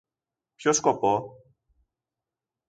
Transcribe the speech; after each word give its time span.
Ποιο 0.55 0.73
σκοπό; 0.73 1.29